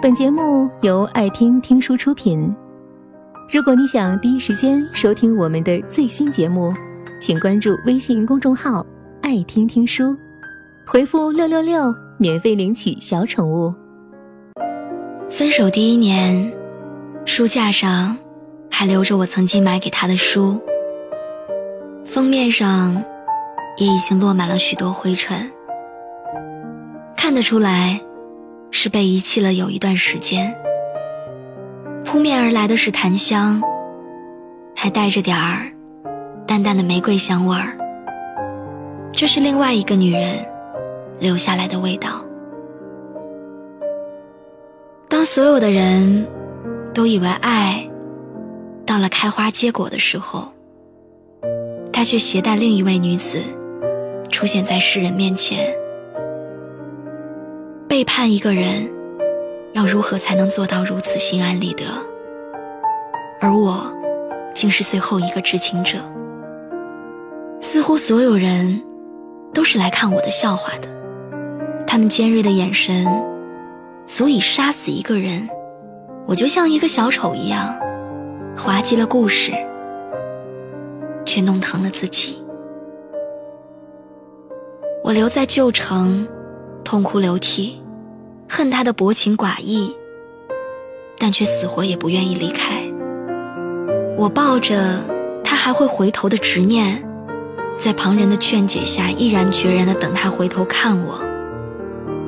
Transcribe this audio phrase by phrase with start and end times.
[0.00, 2.54] 本节目由爱听听书出品。
[3.50, 6.72] 如果你想第一时间收听我们的最新节目，
[7.20, 8.86] 请关注微信公众号
[9.22, 10.16] “爱听听书”，
[10.86, 13.74] 回复“六六六”免费领取小宠物。
[15.28, 16.52] 分手第一年，
[17.24, 18.16] 书架上
[18.70, 20.60] 还留着我曾经买给他的书，
[22.04, 23.02] 封面上
[23.78, 25.50] 也已经落满了许多灰尘，
[27.16, 28.00] 看得出来
[28.70, 30.54] 是被遗弃了有一段时间。
[32.04, 33.62] 扑面而来的是檀香，
[34.74, 35.70] 还带着点儿
[36.46, 37.76] 淡淡的玫瑰香味儿。
[39.12, 40.44] 这是另外一个女人
[41.18, 42.24] 留下来的味道。
[45.08, 46.26] 当所有的人
[46.94, 47.88] 都以为爱
[48.86, 50.52] 到了开花结果的时候，
[51.92, 53.38] 他却携带另一位女子
[54.30, 55.74] 出现在世人面前。
[57.98, 58.88] 背叛一个人，
[59.72, 61.84] 要如何才能做到如此心安理得？
[63.40, 63.92] 而我，
[64.54, 65.98] 竟是最后一个知情者。
[67.60, 68.80] 似乎所有人
[69.52, 70.86] 都是来看我的笑话的，
[71.88, 73.04] 他们尖锐的眼神。
[74.06, 75.48] 足以杀死一个人，
[76.24, 77.76] 我就像一个小丑一样，
[78.56, 79.50] 滑稽了故事，
[81.24, 82.40] 却弄疼了自己。
[85.02, 86.28] 我留在旧城，
[86.84, 87.82] 痛哭流涕，
[88.48, 89.94] 恨他的薄情寡义，
[91.18, 92.82] 但却死活也不愿意离开。
[94.16, 95.04] 我抱着
[95.44, 97.04] 他还会回头的执念，
[97.76, 101.20] 在旁人的劝解下，毅然决然地等他回头看我。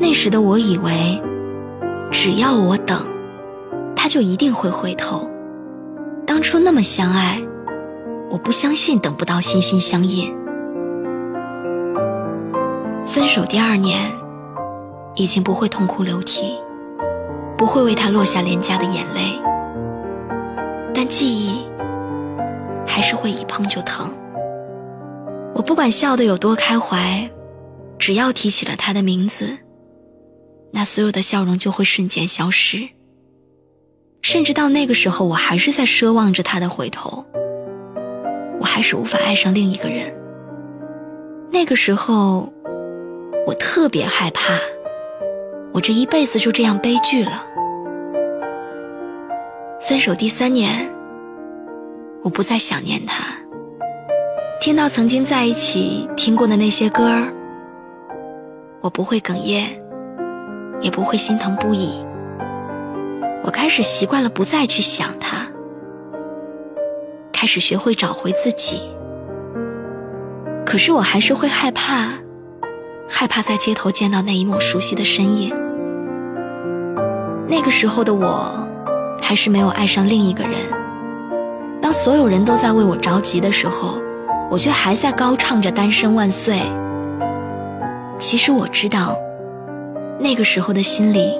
[0.00, 1.22] 那时的我以为。
[2.08, 3.02] 只要我等，
[3.94, 5.28] 他就一定会回头。
[6.24, 7.42] 当初那么相爱，
[8.30, 10.34] 我不相信等不到心心相印。
[13.04, 14.10] 分手第二年，
[15.16, 16.54] 已经不会痛哭流涕，
[17.58, 19.40] 不会为他落下廉价的眼泪，
[20.94, 21.66] 但记忆
[22.86, 24.12] 还是会一碰就疼。
[25.54, 27.28] 我不管笑得有多开怀，
[27.98, 29.58] 只要提起了他的名字。
[30.72, 32.86] 那所有的笑容就会瞬间消失，
[34.20, 37.24] 甚至到那个时候，我还是在奢望着他的回头。
[38.60, 40.14] 我还是无法爱上另一个人。
[41.50, 42.52] 那个时候，
[43.46, 44.52] 我特别害怕，
[45.76, 47.44] 我这一辈子就这样悲剧了。
[49.82, 50.90] 分手第三年，
[52.22, 53.26] 我不再想念他，
[54.58, 57.30] 听到曾经在一起听过的那些歌儿，
[58.80, 59.82] 我不会哽咽。
[60.82, 62.04] 也不会心疼不已。
[63.42, 65.46] 我开始习惯了不再去想他，
[67.32, 68.80] 开始学会找回自己。
[70.66, 72.12] 可是我还是会害怕，
[73.08, 75.65] 害怕在街头见到那一抹熟悉的身影。
[77.48, 78.68] 那个时候的我，
[79.20, 80.54] 还是没有爱上另一个人。
[81.80, 84.00] 当所有人都在为我着急的时候，
[84.50, 86.60] 我却还在高唱着“单身万岁”。
[88.18, 89.16] 其实我知道。
[90.18, 91.38] 那个时候的心里，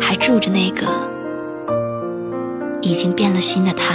[0.00, 0.86] 还住着那个
[2.80, 3.94] 已经变了心的他。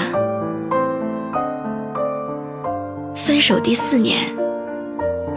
[3.15, 4.17] 分手第四年，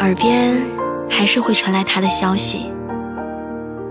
[0.01, 0.61] 耳边
[1.09, 2.74] 还是会传来他的消息。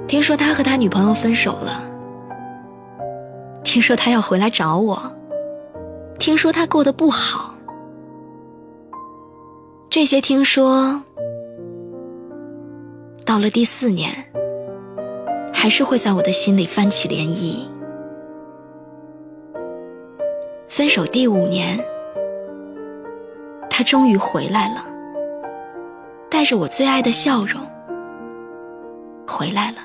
[0.07, 1.81] 听说他和他女朋友分手了，
[3.63, 4.99] 听说他要回来找我，
[6.19, 7.55] 听说他过得不好。
[9.89, 11.01] 这些听说，
[13.25, 14.11] 到了第四年。
[15.55, 17.65] 还是会在我的心里泛起涟漪。
[20.67, 21.79] 分手第五年，
[23.69, 24.85] 他终于回来了，
[26.29, 27.61] 带着我最爱的笑容
[29.25, 29.77] 回来了。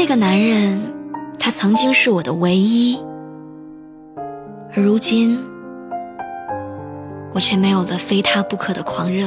[0.00, 0.80] 这个男人，
[1.40, 2.96] 他曾经是我的唯一，
[4.72, 5.36] 而如今，
[7.34, 9.26] 我却没有了非他不可的狂热。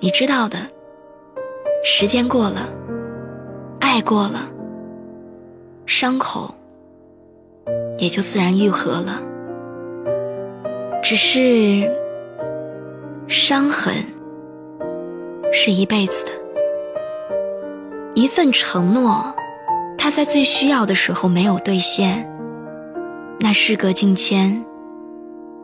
[0.00, 0.58] 你知道的。
[1.84, 2.68] 时间过了，
[3.78, 4.40] 爱过了，
[5.86, 6.52] 伤口
[7.96, 9.22] 也就自然愈合了。
[11.00, 11.88] 只是
[13.28, 13.94] 伤痕
[15.52, 16.32] 是一辈子的，
[18.14, 19.34] 一份承诺，
[19.96, 22.28] 他在最需要的时候没有兑现，
[23.38, 24.64] 那事隔境迁，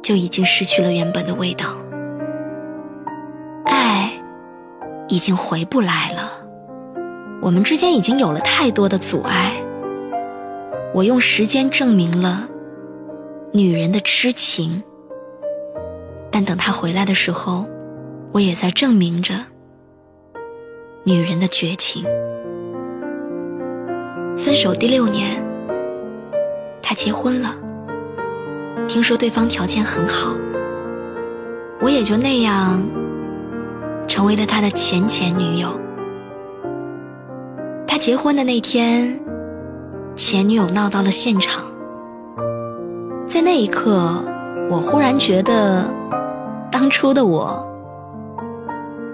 [0.03, 1.77] 就已经失去了原本的味道。
[3.65, 4.13] 爱
[5.09, 6.31] 已经回不来了，
[7.43, 9.53] 我们之间已经有了太多的阻碍。
[10.95, 12.49] 我用时间证明了
[13.53, 14.83] 女人的痴情，
[16.31, 17.67] 但等他回来的时候，
[18.33, 19.35] 我也在证明着
[21.05, 22.05] 女人的绝情。
[24.47, 25.43] 分手第六年，
[26.81, 27.53] 他结婚了。
[28.87, 30.37] 听说对方条件很好，
[31.81, 32.81] 我也就那样
[34.07, 35.71] 成为了他的前前女友。
[37.89, 39.19] 他结婚的那天，
[40.15, 41.65] 前女友闹到了现场。
[43.27, 44.23] 在那一刻，
[44.71, 45.93] 我忽然觉得，
[46.71, 47.69] 当初的我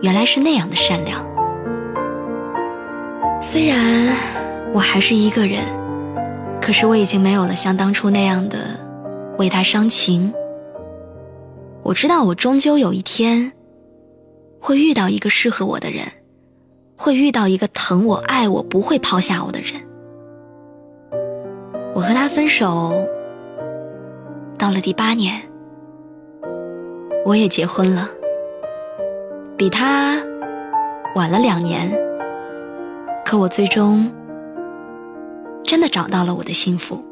[0.03, 1.25] 原来是那样的善良。
[3.41, 3.79] 虽然
[4.75, 5.63] 我还是一个人，
[6.61, 8.59] 可是我已经没有了像当初那样的
[9.39, 10.33] 为他伤情。
[11.83, 13.53] 我知道，我终究有一天
[14.61, 16.07] 会遇到一个适合我的人，
[16.97, 19.73] 会遇到一个疼我、爱我、不会抛下我的人。
[21.95, 22.93] 我和他分手。
[24.59, 25.43] 到了第八年，
[27.27, 28.09] 我也结婚了，
[29.57, 30.17] 比他
[31.17, 31.91] 晚了两年。
[33.25, 34.09] 可我最终
[35.65, 37.03] 真的找到了我的幸福。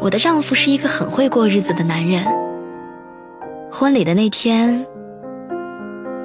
[0.00, 2.24] 我的丈夫是一个很会过日子的男人。
[3.72, 4.86] 婚礼的那天，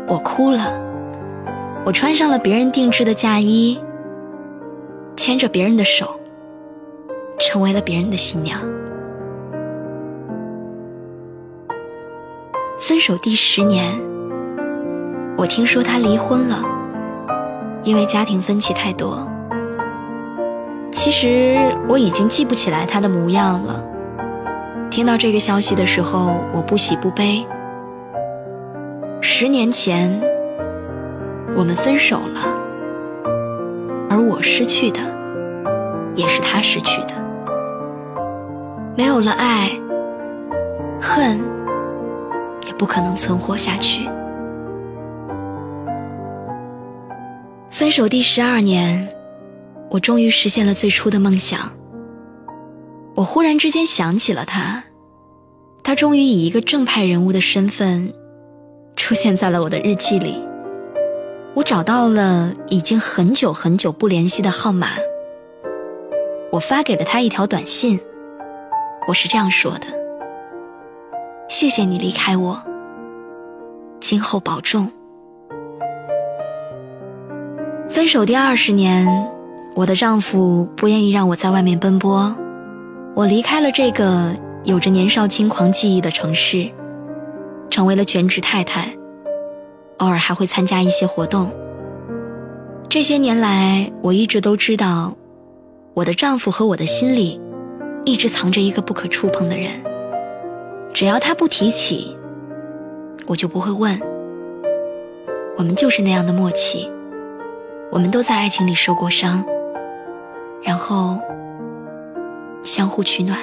[0.08, 0.80] 我哭了，
[1.86, 3.80] 我穿上了别人定制的嫁衣，
[5.16, 6.20] 牵着别人的手，
[7.40, 8.60] 成为了别人的新娘。
[12.80, 13.98] 分手第十年，
[15.38, 16.62] 我听说他离婚了，
[17.84, 19.31] 因为家庭分歧太多。
[20.92, 21.58] 其实
[21.88, 23.84] 我已经记不起来他的模样了。
[24.90, 27.46] 听到这个消息的时候，我不喜不悲。
[29.22, 30.22] 十年前，
[31.56, 32.42] 我们分手了，
[34.10, 35.00] 而我失去的，
[36.16, 37.14] 也是他失去的。
[38.98, 39.70] 没有了爱，
[41.02, 41.40] 恨
[42.68, 42.74] 也。
[42.82, 44.10] 不可能存活下去。
[47.70, 49.08] 分手第十二年，
[49.92, 51.70] 我终于实现了最初的梦想。
[53.14, 54.86] 我忽然之间想起了他，
[55.84, 58.14] 他终于以一个正派人物的身份
[58.96, 60.42] 出现在了我的日记里。
[61.54, 64.92] 我找到了已经很久很久不联系的号码，
[66.54, 68.00] 我发给了他一条短信，
[69.10, 69.88] 我是这样说的
[71.50, 72.64] ：“谢谢你离开我。”
[74.00, 74.90] 今后保重。
[77.90, 79.06] 分手第二十年，
[79.74, 82.36] 我的丈夫不愿意让我在外面奔波，
[83.16, 86.70] 我离开了这个有着年少轻狂记忆的城市，
[87.70, 88.94] 成为了全职太太，
[89.98, 91.52] 偶尔还会参加一些活动。
[92.90, 95.16] 这些年来，我一直都知道，
[95.94, 97.40] 我的丈夫和我的心里，
[98.04, 99.72] 一直藏着一个不可触碰的人，
[100.94, 102.18] 只要他不提起。
[103.28, 103.98] 我就不会问。
[105.58, 106.92] 我们就是那样的默契，
[107.92, 109.42] 我们都在爱情里受过伤，
[110.62, 111.20] 然后
[112.64, 113.38] 相互取暖，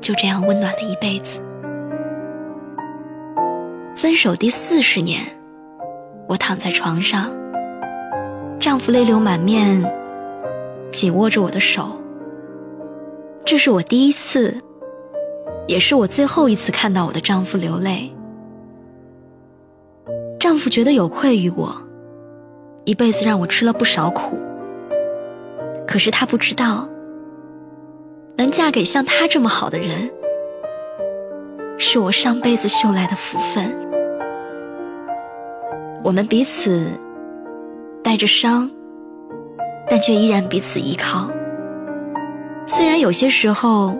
[0.00, 1.40] 就这样温暖了一辈子。
[3.94, 5.22] 分手第四十年，
[6.28, 7.30] 我躺在床上，
[8.60, 9.84] 丈夫泪流满面，
[10.92, 11.88] 紧握着我的手。
[13.44, 14.62] 这是我第一次。
[15.66, 18.10] 也是我最后一次看到我的丈夫流泪。
[20.40, 21.76] 丈夫觉得有愧于我，
[22.86, 24.38] 一辈子让我吃了不少苦。
[25.88, 26.86] 可是他不知道，
[28.36, 30.10] 能嫁给像他这么好的人，
[31.78, 33.74] 是我上辈子修来的福分。
[36.04, 36.86] 我们彼此
[38.04, 38.70] 带着伤，
[39.88, 41.30] 但却依然彼此依靠。
[42.66, 43.98] 虽然有些时候。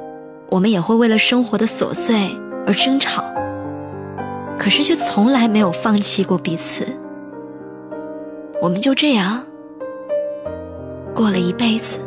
[0.50, 2.34] 我们也会为了生活的琐碎
[2.66, 3.22] 而争吵，
[4.58, 6.86] 可是却从来没有放弃过彼此。
[8.62, 9.44] 我们就这样
[11.18, 11.98] 过了一辈子。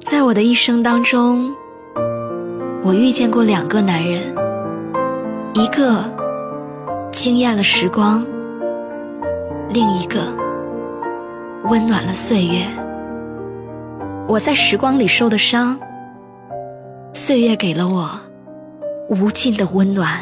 [0.00, 1.50] 在我的一生当中，
[2.82, 4.20] 我遇见过两个男人，
[5.54, 6.04] 一个
[7.10, 8.22] 惊艳了时光，
[9.70, 10.20] 另一个
[11.70, 12.66] 温暖了岁月。
[14.28, 15.80] 我在时光里受的伤。
[17.14, 18.10] 岁月给了我
[19.08, 20.20] 无尽的温暖，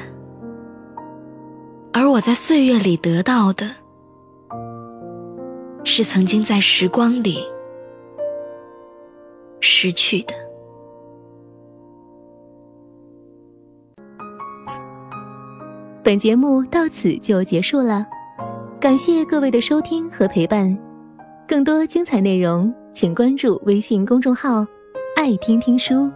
[1.93, 3.67] 而我在岁月里得到的，
[5.85, 7.39] 是曾经在时光里
[9.61, 10.35] 失去的。
[16.05, 18.05] 本节目到此就结束了，
[18.81, 20.77] 感谢各位的收听和陪伴。
[21.47, 24.67] 更多精彩内容，请关注微信公众号
[25.17, 26.11] “爱听听书”。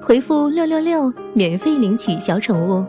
[0.00, 2.84] 回复六六六，免费领取小宠物，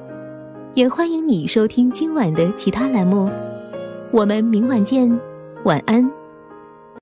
[0.73, 3.29] 也欢迎你收听今晚的其他栏目。
[4.11, 5.09] 我们明晚见，
[5.63, 6.22] 晚安。